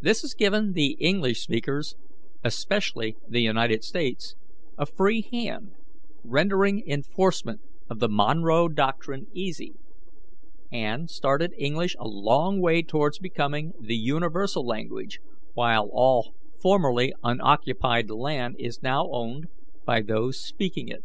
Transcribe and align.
"This 0.00 0.22
has 0.22 0.34
given 0.34 0.72
the 0.72 0.96
English 0.98 1.42
speakers, 1.42 1.94
especially 2.42 3.16
the 3.28 3.38
United 3.42 3.84
States, 3.84 4.34
a 4.76 4.84
free 4.84 5.22
hand, 5.30 5.74
rendering 6.24 6.82
enforcement 6.90 7.60
of 7.88 8.00
the 8.00 8.08
Monroe 8.08 8.68
doctrine 8.68 9.28
easy, 9.32 9.74
and 10.72 11.08
started 11.08 11.52
English 11.56 11.94
a 12.00 12.08
long 12.08 12.60
way 12.60 12.82
towards 12.82 13.20
becoming 13.20 13.74
the 13.80 13.94
universal 13.94 14.66
language, 14.66 15.20
while 15.54 15.88
all 15.92 16.34
formerly 16.60 17.14
unoccupied 17.22 18.10
land 18.10 18.56
is 18.58 18.82
now 18.82 19.08
owned 19.12 19.46
by 19.86 20.02
those 20.02 20.44
speaking 20.44 20.88
it. 20.88 21.04